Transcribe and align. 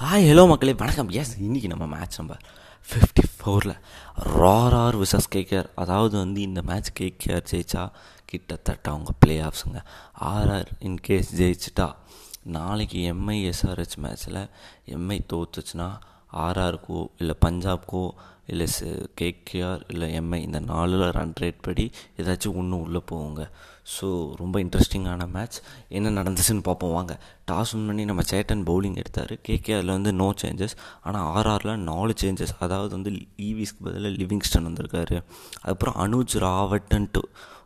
Hi 0.00 0.26
hello 0.28 0.42
மக்களே 0.46 0.72
வணக்கம். 0.74 1.10
S 1.12 1.32
இன்றைக்கி 1.38 1.68
நம்ம 1.68 1.86
மேட்ச் 1.86 2.18
நம்ம 2.18 2.34
ஃபிஃப்டி 2.88 3.24
ஃபோரில் 3.32 3.74
ரார் 4.36 4.96
விசஸ் 4.96 5.28
கேகேஆர் 5.28 5.68
அதாவது 5.74 6.14
வந்து 6.18 6.40
இந்த 6.40 6.60
மேட்ச் 6.62 6.90
கேகேஆர் 7.00 7.44
ஜெயிச்சா 7.50 7.82
கிட்டத்தட்ட 8.28 8.86
அவங்க 8.90 9.12
பிளே 9.22 9.36
ஆஃப்ஸுங்க 9.40 9.80
ஆர்ஆர் 10.30 10.70
இன்கேஸ் 10.88 11.30
ஜெயிச்சிட்டா 11.40 11.88
நாளைக்கு 12.50 12.98
M I 13.12 13.38
S R H 13.50 13.98
மேட்ச்சில் 13.98 14.40
எம்ஐ 14.96 15.18
தோத்துச்சுன்னா 15.32 15.88
ஆர்ஆருக்கோ 16.32 17.06
இல்லை 17.18 17.34
பஞ்சாப்க்கோ 17.46 18.04
இல்லை 18.46 18.66
கேகேஆர் 19.20 19.82
இல்லை 19.88 20.20
எம்ஐ 20.20 20.38
இந்த 20.42 20.60
நாலில் 20.60 21.10
ரன் 21.10 21.34
ரேட் 21.40 21.60
படி 21.62 21.90
ஏதாச்சும் 22.16 22.54
ஒன்று 22.54 22.80
உள்ளே 22.80 23.02
போவோங்க 23.12 23.42
ஸோ 24.00 24.34
ரொம்ப 24.36 24.56
இன்ட்ரெஸ்டிங்கான 24.60 25.28
மேட்ச் 25.30 25.56
என்ன 25.88 26.22
நடந்துச்சுன்னு 26.22 26.62
பார்ப்போம். 26.62 26.92
வாங்க. 26.92 27.20
டாஸ் 27.50 27.72
வின் 27.72 27.86
பண்ணி 27.86 28.04
நம்ம 28.04 28.22
சேட்டன் 28.30 28.64
பவுலிங் 28.64 28.96
எடுத்தார். 28.96 29.32
கேகேஆரில் 29.48 29.96
வந்து 29.96 30.12
நோ 30.12 30.34
சேஞ்சஸ் 30.42 30.76
ஆனால் 31.02 31.28
ஆர்ஆரில் 31.36 31.76
நாலு 31.76 32.14
சேஞ்சஸ் 32.22 32.54
அதாவது 32.58 32.90
வந்து 32.90 33.10
ஈவிஸ்க்கு 33.36 33.84
பதிலாக 33.84 34.16
லிவிங்ஸ்டன் 34.22 34.68
வந்திருக்காரு. 34.68 35.22
அதுக்கப்புறம் 35.60 35.98
அனுஜ் 36.06 36.36
ராவட்டன்ட்டு 36.38 37.22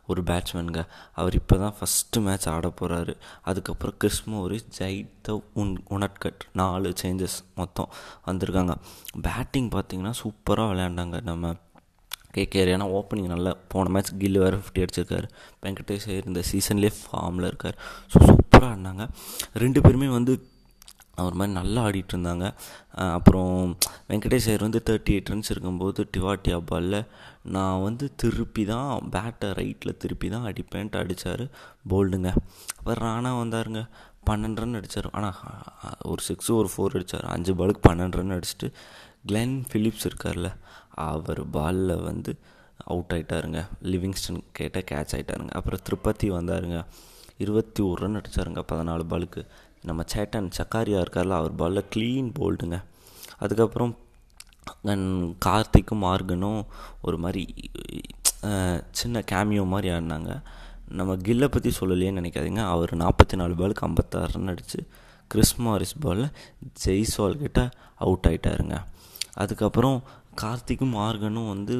ஒரு 0.07 0.21
பேட்ஸ்மேனுங்க 0.29 0.81
அவர் 1.19 1.35
இப்போ 1.39 1.55
தான் 1.63 1.75
ஃபஸ்ட்டு 1.77 2.23
மேட்ச் 2.25 2.47
ஆட 2.53 2.67
போகிறாரு 2.79 3.13
அதுக்கப்புறம் 3.49 3.97
கிறிஸ்மோரி 4.03 4.59
ஜெயித்த 4.79 5.37
உன் 5.53 5.73
உனட்கட் 5.89 6.43
நாலு 6.61 6.93
சேஞ்சஸ் 7.01 7.37
மொத்தம் 7.55 7.91
வந்திருக்காங்க. 8.29 8.75
பேட்டிங் 9.27 9.69
பார்த்திங்கன்னா 9.75 10.13
சூப்பராக 10.23 10.71
விளையாண்டாங்க. 10.73 11.19
நம்ம 11.29 11.53
கேகேஆர் 12.37 12.71
ஏன்னா 12.75 12.85
ஓப்பனிங் 12.97 13.29
நல்லா 13.33 13.51
போன 13.73 13.89
மேட்ச் 13.95 14.11
கில்லு 14.21 14.39
வேறு 14.43 14.57
ஃபிஃப்டி 14.61 14.81
அடிச்சிருக்காரு. 14.85 15.27
வெங்கடேஷ் 15.65 16.07
இந்த 16.29 16.41
சீசன்லேயே 16.51 16.93
ஃபார்மில் 17.01 17.49
இருக்கார். 17.51 17.77
ஸோ 18.13 18.17
சூப்பராக 18.29 18.71
ஆடினாங்க. 18.71 19.05
ரெண்டு 19.63 19.81
பேருமே 19.81 20.09
வந்து 20.17 20.33
அவர் 21.17 21.37
மாதிரி 21.39 21.53
நல்லா 21.53 21.81
ஆடிட்டு 21.87 22.13
இருந்தாங்க 22.15 22.45
அப்புறம் 23.15 23.53
வெங்கடேஷ் 24.09 24.47
ஐயர் 24.49 24.65
வந்து 24.65 24.81
தேர்ட்டி 24.87 25.13
எயிட் 25.13 25.31
ரன்ஸ் 25.31 25.51
இருக்கும்போது 25.51 26.03
டிவாட்டியா 26.13 26.57
பாலில் 26.63 26.99
நான் 27.47 27.83
வந்து 27.83 28.05
திருப்பி 28.15 28.63
தான் 28.65 28.89
பேட்டை 29.09 29.49
ரைட்டில் 29.53 29.97
திருப்பி 29.97 30.29
தான் 30.29 30.47
அடிப்பேன்ட்டு 30.47 30.99
அடித்தார் 30.99 31.45
போல்டுங்க 31.85 32.29
அப்புறம் 32.77 33.03
ராணா 33.05 33.31
வந்தாருங்க 33.39 33.83
பன்னெண்டு 34.27 34.61
ரன் 34.61 34.77
அடித்தார் 34.77 35.09
ஆனால் 35.11 35.39
ஒரு 36.05 36.21
சிக்ஸு 36.27 36.51
ஒரு 36.53 36.69
ஃபோர் 36.71 36.95
அடித்தார் 36.95 37.27
அஞ்சு 37.27 37.53
பாலுக்கு 37.53 37.83
பன்னெண்டு 37.89 38.17
ரன் 38.17 38.35
அடிச்சுட்டு 38.37 38.69
கிளென் 39.25 39.57
ஃபிலிப்ஸ் 39.69 40.07
இருக்கார்ல 40.07 40.49
அவர் 41.05 41.41
பாலில் 41.51 41.95
வந்து 42.01 42.31
அவுட் 42.85 43.13
ஆகிட்டாருங்க 43.13 43.59
லிவிங்ஸ்டன் 43.83 44.41
கேட்டால் 44.51 44.87
கேட்ச் 44.91 45.13
ஆகிட்டாருங்க 45.15 45.53
அப்புறம் 45.53 45.83
திருப்பதி 45.83 46.27
வந்தாருங்க 46.29 46.79
இருபத்தி 47.37 47.81
ஒரு 47.81 47.99
ரன் 48.01 48.17
அடித்தாருங்க 48.19 48.61
பதினாலு 48.67 49.05
பாலுக்கு 49.05 49.41
நம்ம 49.87 50.03
சேட்டன் 50.13 50.49
சக்காரியா 50.57 50.99
இருக்கார்ல 51.03 51.37
அவர் 51.41 51.53
பாலில் 51.61 51.89
க்ளீன் 51.93 52.29
போல்டுங்க. 52.39 52.77
அதுக்கப்புறம் 53.43 53.93
கார்த்திக்கும் 55.45 56.03
மார்கனும் 56.05 56.61
ஒரு 57.07 57.17
மாதிரி 57.23 57.43
சின்ன 58.99 59.23
கேமியோ 59.31 59.63
மாதிரி 59.73 59.87
ஆடினாங்க. 59.95 60.31
நம்ம 60.97 61.11
கில்லை 61.27 61.47
பற்றி 61.53 61.69
சொல்லலையே 61.79 62.11
நினைக்காதீங்க. 62.19 62.63
அவர் 62.73 62.91
நாற்பத்தி 63.03 63.35
நாலு 63.41 63.53
பாலுக்கு 63.61 63.85
ஐம்பத்தாறு 63.87 64.33
ரன் 64.35 64.51
அடித்து 64.53 64.79
கிறிஸ்மாரிஸ் 65.31 65.95
பாலில் 66.03 66.31
ஜெய்ஸ்வால் 66.83 67.41
கிட்ட 67.43 67.61
அவுட் 68.05 68.27
ஆகிட்டாருங்க 68.29 68.77
அதுக்கப்புறம் 69.43 69.97
கார்த்திக்கும் 70.41 70.95
மார்கனும் 70.99 71.51
வந்து 71.53 71.75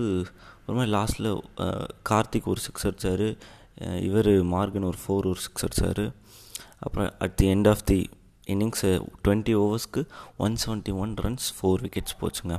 ஒரு 0.66 0.76
மாதிரி 0.78 0.92
லாஸ்ட்டில் 0.98 1.30
கார்த்திக் 2.10 2.52
ஒரு 2.54 2.62
சிக்ஸ் 2.66 2.88
அடித்தார் 2.90 3.28
இவர் 4.08 4.32
மார்கன் 4.54 4.90
ஒரு 4.92 5.00
ஃபோர் 5.04 5.30
ஒரு 5.32 5.42
சிக்ஸ் 5.46 5.66
அடித்தார் 5.68 6.04
அப்புறம் 6.80 7.10
at 7.26 7.36
the 7.42 7.48
end 7.54 7.70
of 7.74 7.84
the 7.92 8.00
innings 8.54 8.90
twenty 9.26 9.54
ஓவர்ஸ்க்கு 9.62 10.02
one 10.46 10.56
seventy 10.64 10.94
one 11.04 11.14
runs 11.26 11.48
four 11.58 11.84
wickets 11.86 12.18
போச்சுங்க. 12.22 12.56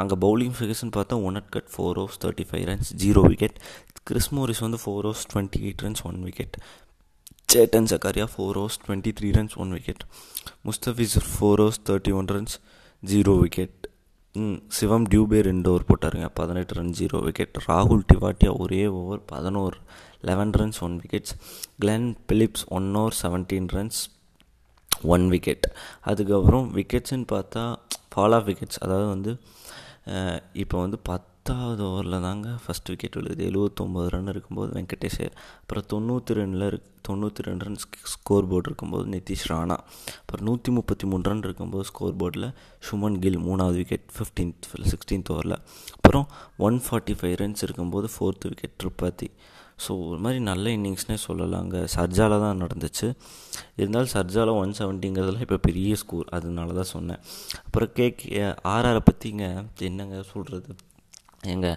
அங்கே 0.00 0.16
பவுலிங் 0.24 0.54
ஃபிகர்ஸ்னு 0.58 0.94
பார்த்தா 0.96 1.16
Unadkat 1.56 1.70
four 1.74 1.98
overs 2.02 2.18
thirty 2.24 2.46
five 2.50 2.64
runs 2.70 2.90
zero 3.02 3.22
wicket 3.32 3.58
Chris Morris 4.10 4.62
வந்து 4.66 4.78
four 4.84 5.06
overs 5.10 5.26
twenty 5.32 5.60
eight 5.66 5.84
runs 5.86 6.02
one 6.10 6.18
wicket 6.28 6.56
Chetan 7.52 7.88
Sakariya 7.92 8.26
four 8.34 8.56
overs 8.62 8.78
twenty 8.84 9.12
three 9.18 9.28
runs 9.38 9.56
one 9.62 9.72
wicket 9.76 10.02
Mustafiz 10.68 11.16
four 11.32 11.62
overs 11.64 11.80
thirty 11.90 12.14
one 12.20 12.30
runs 12.36 12.56
zero 13.02 13.34
wicket 13.42 13.78
Shivam 14.76 15.04
Dube 15.10 15.40
ரெண்டு 15.48 15.68
over 15.70 15.84
போட்டாருங்க. 15.88 16.28
பதினெட்டு 16.34 16.74
run 16.74 16.94
zero 16.98 17.18
wicket 17.26 17.58
ராகுல் 17.66 18.02
டிவாட்டியா 18.12 18.52
ஒரே 18.58 18.86
over 19.00 19.20
பதினோரு 19.26 19.76
eleven 20.20 20.50
runs 20.50 20.80
one 20.82 20.96
wickets 21.02 21.34
Glenn 21.78 22.08
Phillips 22.26 22.64
one 22.68 22.88
over 22.94 23.16
seventeen 23.22 23.68
runs 23.76 24.00
one 25.06 25.26
wicket 25.28 25.66
அதுக்கப்புறம் 26.02 26.66
விக்கெட்ஸ்ன்னு 26.74 27.28
பார்த்தா 27.32 27.62
fall 28.14 28.32
of 28.32 28.46
wickets 28.46 28.80
அதாவது 28.80 29.08
வந்து 29.08 29.32
இப்போ 30.52 30.78
வந்து 30.80 30.98
பத்தாவது 31.46 31.82
ஓவரில் 31.86 32.22
தாங்க 32.24 32.50
ஃபஸ்ட் 32.60 32.90
விக்கெட் 32.90 33.16
விழுது 33.18 33.42
எழுபத்தொம்போது 33.48 34.06
ரன் 34.12 34.30
இருக்கும்போது 34.32 34.70
வெங்கடேஷ் 34.76 35.16
அப்புறம் 35.24 35.84
தொண்ணூற்றி 35.90 36.34
ரெண்டில் 36.38 36.64
இருக்கு 36.68 36.88
தொண்ணூற்றி 37.08 37.42
ரெண்டு 37.46 37.64
ரன் 37.66 37.76
ஸ்கோர் 38.12 38.46
போர்டு 38.50 38.68
இருக்கும்போது 38.70 39.04
நிதிஷ் 39.14 39.44
ராணா. 39.50 39.76
அப்புறம் 40.20 40.44
நூற்றி 40.48 40.72
முப்பத்தி 40.76 41.06
மூணு 41.10 41.28
ரன் 41.30 41.42
இருக்கும்போது 41.48 41.84
ஸ்கோர் 41.90 42.14
போர்டில் 42.22 42.46
சுமன் 42.86 43.18
கில் 43.24 43.36
மூணாவது 43.48 43.76
விக்கெட் 43.80 44.06
ஃபிஃப்டீன்த் 44.14 44.68
சிக்ஸ்டீன்த் 44.92 45.32
ஓவரில் 45.34 45.56
அப்புறம் 45.96 46.26
ஒன் 46.68 46.78
ஃபார்ட்டி 46.86 47.16
ஃபைவ் 47.18 47.36
ரன்ஸ் 47.42 47.64
இருக்கும்போது 47.66 48.10
ஃபோர்த் 48.14 48.46
விக்கெட் 48.50 48.76
ட்ரிப்பாத்தி 48.84 49.28
ஸோ 49.84 49.90
ஒரு 50.08 50.18
மாதிரி 50.24 50.40
நல்ல 50.48 50.64
இன்னிங்ஸ்னே 50.78 51.18
சொல்லலாங்க. 51.26 51.76
சர்ஜாவில் 51.96 52.42
தான் 52.46 52.64
நடந்துச்சு. 52.64 53.06
இருந்தாலும் 53.80 54.12
சர்ஜாவில் 54.16 54.54
ஒன் 54.62 54.74
செவன்ட்டிங்கிறதுல 54.80 55.44
இப்போ 55.46 55.60
பெரிய 55.68 56.00
ஸ்கோர் 56.04 56.32
அதனால 56.38 56.78
தான் 56.80 56.92
சொன்னேன். 56.94 57.22
அப்புறம் 57.66 57.92
கேக் 58.00 58.24
ஆர்ஆரை 58.74 59.04
பற்றிங்க 59.10 59.44
என்னங்க 59.90 60.24
சொல்கிறது 60.32 60.72
எங்க 61.52 61.68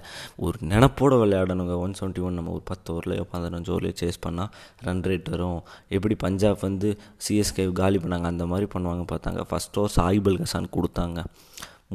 ஒரு 0.46 0.58
நினப்போடு 0.72 1.16
விளையாடணுங்க. 1.22 1.76
ஒன் 1.84 1.96
செவன்ட்டி 2.00 2.22
ஒன் 2.28 2.38
நம்ம 2.40 2.52
ஒரு 2.58 2.64
பத்து 2.72 2.94
ஓவர்லையோ 2.94 3.24
பதினஞ்சு 3.34 3.72
ஓவர்லையோ 3.74 3.96
சேஸ் 4.02 4.20
பண்ணால் 4.26 4.52
ரன் 4.88 5.04
ரேட் 5.10 5.32
வரும். 5.34 5.62
எப்படி 5.98 6.18
பஞ்சாப் 6.26 6.66
வந்து 6.68 6.90
சிஎஸ்கே 7.28 7.66
காலி 7.82 8.00
பண்ணாங்க? 8.04 8.30
அந்த 8.34 8.46
மாதிரி 8.52 8.70
பண்ணுவாங்க 8.76 9.06
பார்த்தாங்க. 9.14 9.42
ஃபஸ்ட் 9.52 9.80
ஓவர் 9.82 9.96
சாயிபல் 9.98 10.40
கசான் 10.44 10.74
கொடுத்தாங்க. 10.78 11.26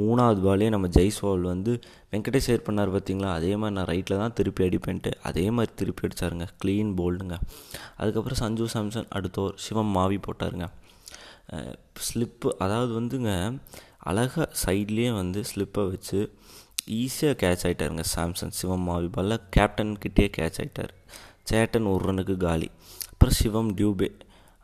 மூணாவது 0.00 0.40
பாலே 0.44 0.68
நம்ம 0.74 0.86
ஜெய்ஸ்வால் 0.96 1.42
வந்து 1.52 1.72
வெங்கடேஷ் 2.12 2.48
ஏர் 2.52 2.64
பண்ணார் 2.68 2.92
பார்த்தீங்களா? 2.94 3.30
அதே 3.38 3.50
மாதிரி 3.60 3.74
நான் 3.78 3.88
ரைட்டில் 3.90 4.20
தான் 4.22 4.34
திருப்பி 4.38 4.62
அடிப்பேன்ட்டு 4.66 5.10
அதே 5.28 5.44
மாதிரி 5.56 5.72
திருப்பி 5.80 6.06
அடித்தாருங்க 6.06 6.46
க்ளீன் 6.62 6.92
போல்டுங்க 7.00 7.36
அதுக்கப்புறம் 8.00 8.40
சஞ்சு 8.42 8.68
சாம்சன் 8.74 9.10
அடுத்த 9.18 9.42
ஓவர் 9.42 9.58
சிவம் 9.64 9.92
மாவி 9.96 10.18
போட்டாருங்க. 10.26 10.68
ஸ்லிப்பு 12.08 12.50
அதாவது 12.64 12.92
வந்துங்க 13.00 13.30
அழகாக 14.10 14.46
சைட்லேயே 14.62 15.10
வந்து 15.20 15.40
ஸ்லிப்பை 15.50 15.82
வச்சு 15.90 16.20
ஈஸியாக 16.87 17.37
கேட்ச் 17.43 17.65
ஆகிட்டாருங்க 17.66 18.04
சாம்சன் 18.15 18.54
சிவம் 18.59 18.88
மாவி 18.88 19.09
பால்ல 19.16 19.41
கேப்டன் 19.50 19.97
கிட்டேயே 20.04 20.31
கேட்ச் 20.37 20.60
ஆகிட்டார் 20.62 20.93
சேட்டன் 21.50 21.88
ஒரு 21.93 22.12
ரனுக்கு 22.12 22.37
காலி. 22.37 22.70
அப்புறம் 23.12 23.34
சிவம் 23.34 23.76
டியூபே. 23.76 24.10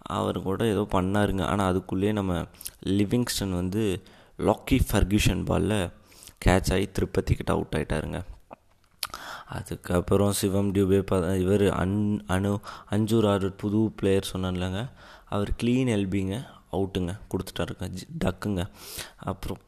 அவர் 0.02 0.42
கூட 0.42 0.66
ஏதோ 0.66 0.86
பண்ணாருங்க. 0.92 1.42
ஆனால் 1.42 1.68
அதுக்குள்ளேயே 1.72 2.12
நம்ம 2.12 2.44
லிவிங்ஸ்டன் 2.86 3.54
வந்து 3.54 4.02
லாக்கி 4.38 4.80
ஃபர்கியூஷன் 4.90 5.44
பாலில் 5.44 5.90
கேட்ச் 6.44 6.72
ஆகி 6.72 6.90
திருப்பதி 6.90 7.34
கிட்ட 7.34 7.52
அவுட் 7.52 7.74
ஆகிட்டாருங்க 7.76 8.20
அதுக்கப்புறம் 9.48 10.32
சிவம் 10.32 10.74
டியூபே 10.74 10.98
ப 11.00 11.34
இவர் 11.34 11.70
அன் 11.70 12.24
அனு 12.28 12.58
அஞ்சூர் 12.90 13.28
ஆறு 13.28 13.52
புது 13.52 13.92
பிளேயர் 13.96 14.30
சொன்னார்லங்க 14.32 14.88
அவர் 15.28 15.50
க்ளீன் 15.62 15.90
எல்பிங்க 15.96 16.46
அவுட்டுங்க 16.72 17.12
கொடுத்துட்டாருங்க. 17.30 17.86
டக்குங்க 18.24 18.64
அப்புறம் 19.16 19.60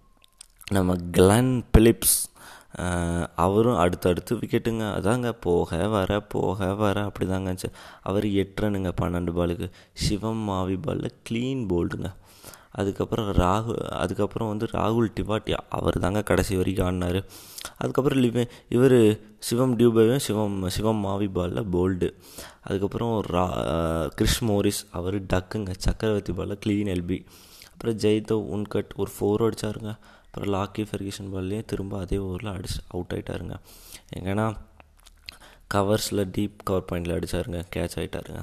நம்ம 0.76 0.94
கிளன் 1.16 1.54
பிலிப்ஸ் 1.74 2.18
அவரும் 3.44 3.78
அடுத்தடுத்து 3.82 4.32
விக்கெட்டுங்க 4.40 4.84
அதாங்க 4.98 5.28
போக 5.46 5.78
வர 5.94 6.20
போக 6.34 6.68
வர 6.82 6.96
அப்படி 7.08 7.26
தாங்க 7.30 7.54
அவர் 8.08 8.26
எட்டு 8.42 8.62
ரனுங்க 8.62 8.90
பன்னெண்டு 9.00 9.32
பாலுக்கு. 9.38 9.66
சிவம் 10.04 10.42
மாவி 10.48 10.76
பாலில் 10.86 11.16
க்ளீன் 11.28 11.64
போல்டுங்க 11.72 12.08
அதுக்கப்புறம் 12.80 13.28
ராகு 13.40 13.72
அதுக்கப்புறம் 14.02 14.50
வந்து 14.52 14.66
ராகுல் 14.76 15.10
டிவாட்டியா 15.16 15.58
அவர் 15.78 15.98
தாங்க 16.04 16.20
கடைசி 16.30 16.54
வரைக்கும் 16.60 16.86
ஆடினார். 16.88 17.20
அதுக்கப்புறம் 17.80 18.22
லிவே 18.24 18.44
இவர் 18.76 18.98
சிவம் 19.48 19.74
டியூபேவும் 19.78 20.24
சிவம் 20.26 20.56
சிவம் 20.76 21.02
மாவி 21.06 21.28
பாலில் 21.38 21.70
போல்டு 21.74 22.10
அதுக்கப்புறம் 22.68 23.14
ரா 23.36 23.44
கிறிஷ் 24.18 24.42
மோரிஸ் 24.50 24.82
அவர் 25.00 25.18
டக்குங்க 25.34 25.74
சக்கரவர்த்தி 25.88 26.34
பாலில் 26.40 26.62
க்ளீன் 26.66 26.92
எல்பி 26.96 27.18
அப்புறம் 27.72 27.98
ஜெய்தவ் 28.04 28.46
உன்கட் 28.56 28.94
ஒரு 29.02 29.10
ஃபோர் 29.16 29.44
அடித்தாருங்க 29.46 29.92
அப்புறம் 30.30 30.54
லாக்கி 30.54 30.86
ஃபெர்கிஷன் 30.90 31.30
பால்லேயே 31.34 31.64
திரும்ப 31.64 31.98
அதே 31.98 32.16
ஓவரில் 32.16 32.52
அடிச்சு 32.52 32.80
அவுட் 32.88 33.12
ஆகிட்டாருங்க 33.14 33.56
எங்கன்னா 34.16 34.56
கவர்ஸில் 35.74 36.24
டீப் 36.36 36.56
கவர் 36.64 36.88
பாயிண்டில் 36.92 37.16
அடித்தாருங்க 37.16 37.60
கேட்ச் 37.76 37.96
ஆகிட்டாருங்க 37.96 38.40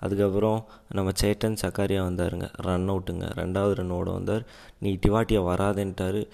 அதுக்கப்புறம் 0.00 0.64
நம்ம 0.88 1.10
சேட்டன் 1.20 1.60
சக்காரியா 1.62 2.00
வந்தாருங்க 2.08 2.46
ரன் 2.52 2.90
அவுட்டுங்க 2.90 3.26
ரெண்டாவது 3.42 3.72
ரன் 3.72 3.90
ஓட 3.90 4.10
வந்தார் 4.10 4.46
நீ 4.78 4.98
டிவாட்டியா 5.06 5.40
வராதுன்ட்டார். 5.50 6.28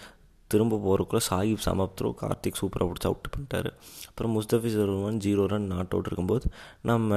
திரும்ப 0.46 0.76
போகிறக்குள்ள 0.84 1.20
சாகிப் 1.30 1.64
சமப்த்ரோ 1.64 2.08
கார்த்திக் 2.20 2.58
சூப்பராக 2.60 2.88
பிடிச்சி 2.90 3.08
அவுட் 3.10 3.28
பண்ணிட்டாரு. 3.34 3.70
அப்புறம் 4.08 4.40
Mustafizur 4.40 5.02
one 5.04 5.16
zero 5.16 5.46
run 5.46 5.66
not 5.66 5.90
out 5.90 6.06
இருக்கும்போது 6.06 6.50
நம்ம 6.82 7.16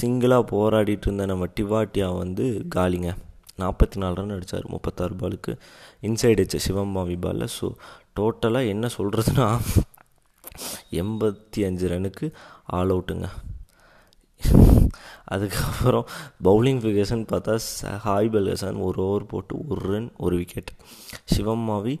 சிங்கிளாக 0.00 0.44
போராடிட்டு 0.52 1.06
இருந்த 1.06 1.26
நம்ம 1.26 1.46
டிவாட்டியா 1.60 2.18
வந்து 2.18 2.66
காலிங்க. 2.74 3.14
நாற்பத்தி 3.60 3.98
நாலு 3.98 4.16
ரன் 4.16 4.34
அடித்தார் 4.34 4.66
முப்பத்தாறு 4.68 5.14
பாலுக்கு 5.16 5.52
இன்சைட் 6.02 6.42
வச்ச 6.42 6.58
சிவம்பாவி 6.66 7.16
பாலில் 7.18 7.52
ஸோ 7.56 7.68
டோட்டலாக 8.16 8.70
என்ன 8.70 8.88
சொல்கிறதுனா 8.96 9.46
எண்பத்தி 11.00 11.62
அஞ்சு 11.62 11.88
ரனுக்கு 11.88 12.26
ஆல் 12.70 12.92
அவுட்டுங்க 12.94 13.28
அதுக்கப்புறம் 15.26 16.06
பவுலிங் 16.44 16.80
ஃபிகர்ஸ்ன்னு 16.82 17.28
பார்த்தா 17.28 17.54
ஹாய் 18.04 18.30
பல்கசான் 18.30 18.80
ஒரு 18.80 18.98
ஓவர் 19.04 19.26
போட்டு 19.26 19.54
ஒரு 19.68 19.82
ரன் 19.86 20.08
ஒரு 20.18 20.36
wicket 20.36 20.72
Shivam Mavi 21.34 21.94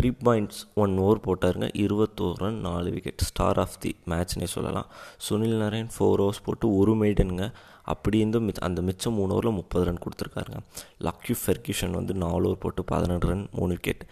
three 0.00 0.08
points 0.24 0.60
one 0.74 0.94
over 0.98 1.20
போட்டாருங்க. 1.26 1.66
இருபத்தோரு 1.82 2.34
ரன் 2.34 2.60
நாலு 2.60 2.90
விக்கெட் 2.90 3.24
ஸ்டார் 3.28 3.58
ஆஃப் 3.58 3.76
தி 3.80 3.96
மேட்ச்னே 4.06 4.44
சொல்லலாம். 4.44 4.88
சுனில் 5.28 5.56
நரேன் 5.64 5.90
ஃபோர் 5.94 6.22
ஓவர்ஸ் 6.24 6.44
போட்டு 6.44 6.76
ஒரு 6.76 6.94
மெய்டனுங்க 7.02 7.52
அப்படி 7.82 8.18
இருந்தும் 8.18 8.48
மிச்ச 8.48 8.60
அந்த 8.60 8.82
மிச்சம் 8.82 9.14
மூணு 9.14 9.34
ஓவரில் 9.36 9.58
முப்பது 9.60 9.84
ரன் 9.84 10.02
கொடுத்துருக்காருங்க. 10.04 10.60
லக்யூ 11.00 11.34
ஃபெர்கியூஷன் 11.46 11.90
வந்து 11.90 12.14
நாலு 12.14 12.44
ஓவர் 12.44 12.58
போட்டு 12.58 12.84
பதினெட்டு 12.84 13.26
ரன் 13.26 13.48
மூணு 13.52 13.68
wicket 13.68 14.04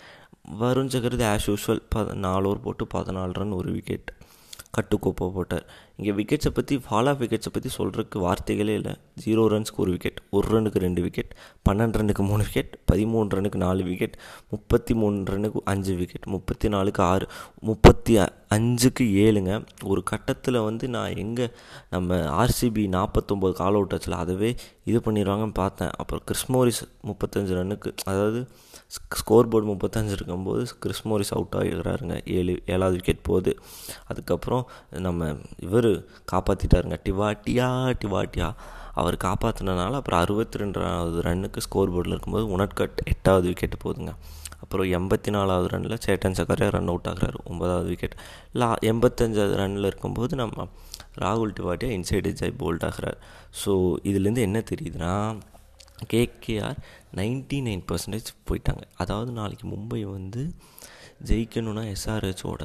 Varun 0.61 0.93
Chakravarthy 0.95 1.27
as 1.35 1.49
usual 1.51 1.83
ப 1.89 2.05
நாலு 2.27 2.47
ஓவர் 2.47 2.61
போட்டு 2.61 2.87
பதினாலு 2.95 3.33
ரன் 3.33 3.51
ஒரு 3.51 3.73
விக்கெட் 3.73 4.11
கட்டுக்கோப்பை 4.77 5.27
போட்டார். 5.33 5.67
இங்கே 6.03 6.13
விக்கெட்ஸை 6.19 6.51
பற்றி 6.55 6.75
ஃபால் 6.85 7.09
ஆஃப் 7.11 7.21
விக்கெட்ஸை 7.23 7.51
பற்றி 7.57 7.71
சொல்கிறதுக்கு 7.77 8.19
வார்த்தைகளே 8.25 8.75
இல்லை. 8.79 8.93
ஜீரோ 9.25 9.43
ரன்ஸ்க்கு 9.53 9.83
ஒரு 9.85 9.91
விக்கெட் 9.95 10.19
ஒரு 10.37 10.47
ரனுக்கு 10.55 10.79
ரெண்டு 10.85 11.01
விக்கெட் 11.05 11.33
பன்னெண்டு 11.69 11.99
ரனுக்கு 12.01 12.23
மூணு 12.31 12.43
விக்கெட் 12.47 12.73
பதிமூணு 12.91 13.35
ரனுக்கு 13.37 13.59
நாலு 13.65 13.83
விக்கெட் 13.91 14.17
முப்பத்தி 14.55 14.95
மூணு 15.01 15.19
ரனுக்கு 15.33 15.61
அஞ்சு 15.73 15.95
விக்கெட் 16.01 16.27
முப்பத்தி 16.35 16.69
நாலுக்கு 16.75 17.03
ஆறு 17.13 17.29
முப்பத்தி 17.69 18.15
அஞ்சுக்கு 18.57 19.05
ஏழுங்க. 19.25 19.53
ஒரு 19.91 20.01
கட்டத்தில் 20.11 20.59
வந்து 20.69 20.87
நான் 20.95 21.15
எங்கே 21.23 21.47
நம்ம 21.95 22.19
ஆர்சிபி 22.41 22.83
நாற்பத்தொம்போது 22.97 23.55
கால் 23.61 23.79
அவுட் 23.79 23.95
ஆச்சில் 23.97 24.21
அதவே 24.23 24.51
இது 24.91 24.99
பண்ணிடுவாங்கன்னு 25.07 25.57
பார்த்தேன். 25.63 25.93
அப்புறம் 26.01 26.25
கிறிஸ்மோரிஸ் 26.29 26.83
முப்பத்தஞ்சு 27.11 27.55
ரன்னுக்கு 27.59 27.91
அதாவது 28.11 28.41
ஸ்கோர் 29.21 29.51
போர்டு 29.53 29.67
முப்பத்தஞ்சு 29.71 30.13
இருக்கும்போது 30.17 30.63
கிறிஸ்மோரிஸ் 30.85 31.33
அவுட் 31.37 31.57
ஆகிடுறாருங்க. 31.61 32.17
ஏழு 32.39 32.55
ஏழாவது 32.75 32.97
விக்கெட் 32.99 33.27
போகுது. 33.29 33.53
அதுக்கப்புறம் 34.11 34.65
நம்ம 35.07 35.31
இவர் 35.67 35.92
காப்பாற்றிட்டாருங்க 36.33 36.99
டிவாட்டியா 37.07 37.69
டிவாட்டியா 38.03 38.49
அவர் 39.01 39.17
காப்பாற்றினனால 39.27 39.99
அப்புறம் 40.01 40.23
அறுபத்தி 40.25 40.61
ரெண்டாவது 40.63 41.21
ரன்னுக்கு 41.27 41.61
ஸ்கோர் 41.67 41.93
போர்டில் 41.95 42.15
இருக்கும்போது 42.15 42.47
உனட்கட் 42.57 42.99
எட்டாவது 43.13 43.47
விக்கெட் 43.51 43.83
போகுதுங்க 43.85 44.15
அப்புறம் 44.63 44.89
எண்பத்தி 44.97 45.31
நாலாவது 45.37 45.69
ரனில் 45.73 46.03
சேட்டன் 46.05 46.37
சக்கரே 46.39 46.67
ரன் 46.75 46.91
அவுட் 46.93 47.09
ஆகிறாரு. 47.11 47.39
ஒன்பதாவது 47.51 47.89
விக்கெட் 47.93 48.15
லா 48.61 48.69
எண்பத்தஞ்சாவது 48.91 49.55
ரனில் 49.61 49.89
இருக்கும்போது 49.91 50.37
நம்ம 50.43 50.67
ராகுல் 51.23 51.55
டிவாட்டியா 51.57 51.91
இன்சைடு 51.97 52.31
ஜாய் 52.41 52.55
போல்ட் 52.63 52.87
ஆகிறார். 52.89 53.19
ஸோ 53.63 53.73
இதுலேருந்து 54.11 54.45
என்ன 54.49 54.61
தெரியுதுன்னா 54.71 55.15
கேகேஆர் 56.13 56.79
நைன்டி 57.19 57.59
நைன் 57.67 57.83
பர்சன்டேஜ் 57.91 58.31
போயிட்டாங்க. 58.51 58.85
அதாவது 59.03 59.33
நாளைக்கு 59.41 59.67
மும்பை 59.75 60.01
வந்து 60.17 60.45
ஜெயிக்கணுன்னா 61.31 61.85
எஸ்ஆர்ஹெச்சோட 61.95 62.65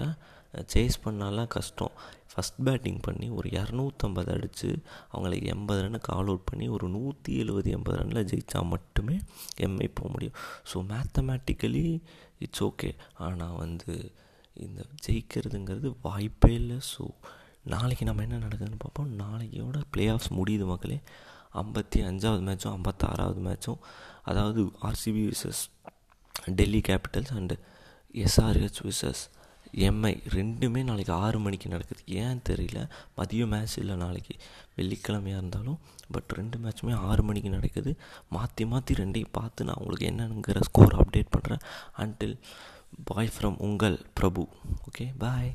சேஸ் 0.74 0.96
பண்ணாலாம் 1.06 1.52
கஷ்டம். 1.56 1.96
ஃபஸ்ட் 2.38 2.58
பேட்டிங் 2.66 3.00
பண்ணி 3.00 3.30
ஒரு 3.30 3.50
இரநூத்தம்பது 3.50 4.30
அடித்து 4.34 4.70
அவங்கள 5.12 5.44
எண்பது 5.44 5.80
ரன்னுக்கு 5.84 6.10
ஆல் 6.16 6.28
அவுட் 6.28 6.44
பண்ணி 6.44 6.70
ஒரு 6.70 6.88
நூற்றி 6.88 7.38
எழுபது 7.38 7.70
எண்பது 7.72 7.98
ரனில் 7.98 8.28
ஜெயித்தா 8.32 8.60
மட்டுமே 8.64 9.16
எம்ஐ 9.68 9.88
போக 9.94 10.10
முடியும். 10.10 10.36
ஸோ 10.72 10.80
மேத்தமேட்டிக்கலி 10.92 12.02
இட்ஸ் 12.40 12.64
ஓகே 12.64 12.90
ஆனால் 13.28 13.56
வந்து 13.56 13.94
இந்த 14.54 14.82
ஜெயிக்கிறதுங்கிறது 15.06 15.96
வாய்ப்பே 16.02 16.54
இல்லை. 16.54 16.78
ஸோ 16.94 17.06
நாளைக்கு 17.64 18.06
நம்ம 18.06 18.22
என்ன 18.22 18.38
நடக்குதுன்னு 18.48 18.80
பார்ப்போம். 18.80 19.10
நாளைக்கோட 19.24 19.82
ப்ளே 19.92 20.08
ஆஃப்ஸ் 20.08 20.32
முடியுது 20.40 20.66
மக்களே. 20.66 21.00
ஐம்பத்தி 21.54 22.00
அஞ்சாவது 22.10 22.44
மேட்சும் 22.50 22.76
ஐம்பத்தாறாவது 22.78 23.42
மேட்சும் 23.48 23.82
அதாவது 24.24 24.62
RCB 24.82 25.24
versus 25.32 25.64
Delhi 26.56 26.82
Capitals 26.88 27.34
and 27.40 27.56
SRH 28.16 28.82
versus 28.84 29.24
MI 29.86 30.12
ரெண்டுமே 30.36 30.84
நாளைக்கு 30.84 31.14
ஆறு 31.14 31.40
மணிக்கு 31.40 31.68
நடக்குது. 31.70 32.02
ஏன் 32.22 32.42
தெரியல? 32.50 32.80
மதியம் 33.18 33.52
மேட்ச் 33.54 33.78
இல்லை 33.78 33.96
நாளைக்கு. 33.96 34.36
வெள்ளிக்கிழமையாக 34.78 35.42
இருந்தாலும் 35.42 35.80
பட் 36.12 36.32
ரெண்டு 36.40 36.58
மேட்ச்சுமே 36.58 36.94
ஆறு 37.10 37.24
மணிக்கு 37.24 37.50
நடக்குது. 37.50 37.94
மாற்றி 38.30 38.66
மாற்றி 38.66 38.96
ரெண்டையும் 38.96 39.36
பார்த்து 39.40 39.66
நான் 39.66 39.80
உங்களுக்கு 39.80 40.10
என்னங்கிற 40.12 40.62
ஸ்கோர் 40.70 40.98
அப்டேட் 41.02 41.34
பண்ணுறேன் 41.36 41.64
அன்டில் 41.98 42.36
பாய் 43.04 43.34
ஃப்ரம் 43.36 43.58
உங்கள் 43.68 43.98
பிரபு 44.14 44.44
ஓகே 44.88 45.08
பாய் 45.18 45.52